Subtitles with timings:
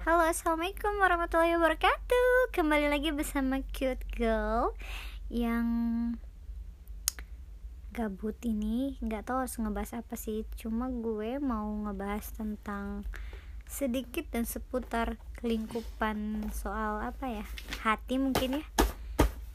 [0.00, 2.56] Halo assalamualaikum warahmatullahi wabarakatuh.
[2.56, 4.72] Kembali lagi bersama cute girl
[5.28, 5.68] Yang
[7.92, 8.96] gabut ini.
[9.04, 10.48] Gak tahu harus ngebahas apa sih.
[10.56, 13.04] Cuma gue mau ngebahas tentang
[13.68, 17.44] Sedikit dan seputar lingkupan soal apa ya?
[17.84, 18.64] Hati mungkin ya.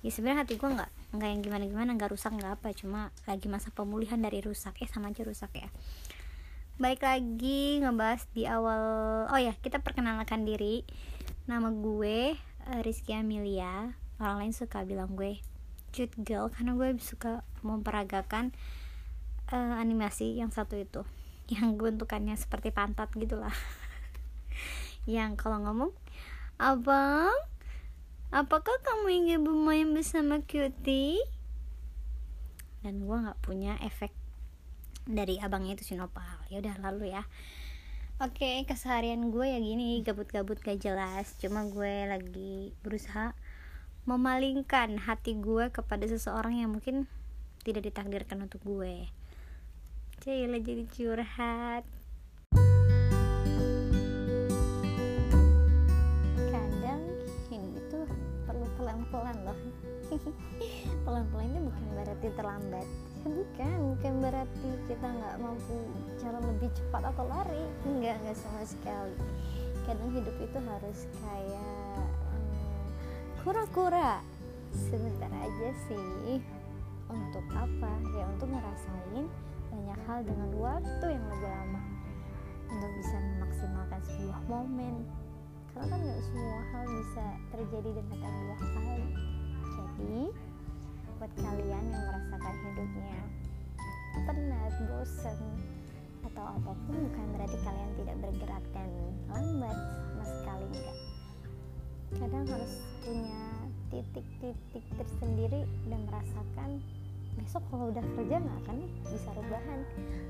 [0.05, 2.69] Ya sebenarnya hati gue gak, nggak yang gimana-gimana Gak rusak gak apa.
[2.77, 5.73] Cuma lagi masa pemulihan dari rusak Eh sama aja rusak ya
[6.75, 8.83] Baik lagi ngebahas di awal
[9.31, 10.83] Oh ya kita perkenalkan diri.
[11.47, 12.35] Nama gue
[12.67, 13.95] uh, Rizky Amelia.
[14.19, 15.39] Orang lain suka bilang gue
[15.95, 18.51] cute girl Karena gue suka memperagakan
[19.55, 21.07] uh, animasi yang satu itu.
[21.55, 23.55] Yang bentukannya seperti pantat gitulah.
[25.07, 25.95] Yang kalau ngomong
[26.59, 27.39] Abang
[28.35, 31.23] Apakah kamu ingin bermain bersama cutie?
[32.83, 34.11] Dan gue gak punya efek
[35.05, 37.23] dari abangnya itu Sinopal ya udah lalu ya.
[38.15, 41.37] Oke keseharian gue ya gini gabut-gabut gak jelas.
[41.37, 43.37] Cuma gue lagi berusaha
[44.05, 47.09] memalingkan hati gue kepada seseorang yang mungkin
[47.65, 49.09] tidak ditakdirkan untuk gue.
[50.21, 51.83] Cila jadi curhat.
[56.53, 57.03] Kadang
[57.49, 57.99] ini itu
[58.45, 59.59] perlu pelan-pelan loh.
[61.05, 62.87] Pelan-pelan itu bukan berarti terlambat.
[63.25, 64.69] Bukan bukan berarti
[65.55, 65.79] mampu
[66.19, 67.63] cara lebih cepat atau lari.
[67.87, 69.15] Enggak enggak sama sekali.
[69.87, 72.03] Kadang hidup itu harus kayak
[73.39, 74.11] kura kura-kura.
[74.75, 76.43] Sebentar aja sih.
[77.07, 77.91] Untuk apa?
[78.19, 79.25] Ya untuk ngerasain
[79.71, 81.81] banyak hal dengan waktu yang lebih lama.
[82.67, 85.07] Untuk bisa memaksimalkan sebuah momen.
[85.71, 89.07] Karena kan nggak semua hal bisa terjadi dan akan dua kali.
[89.63, 90.19] Jadi
[91.15, 93.24] buat kalian yang merasakan hidupnya
[94.25, 95.39] penat, bosan
[96.25, 98.89] atau apa pun bukan berarti kalian tidak bergerak dan
[99.29, 100.97] lambat sama sekali enggak.
[102.15, 102.73] Kadang harus
[103.05, 103.43] punya
[103.93, 106.81] titik-titik tersendiri dan merasakan
[107.35, 109.79] besok kalau udah kerja nggak akan bisa rebahan.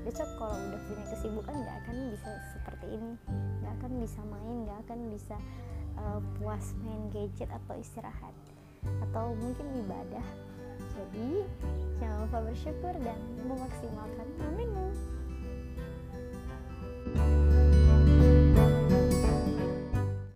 [0.04, 3.12] Besok kalau udah punya kesibukan nggak akan bisa seperti ini.
[3.64, 5.36] Nggak akan bisa main nggak akan bisa
[5.96, 8.34] uh, puas main gadget atau istirahat
[9.10, 10.26] atau mungkin ibadah.
[10.92, 11.44] Jadi
[12.26, 13.14] lupa bersyukur dan
[13.46, 14.90] memaksimalkan momenmu.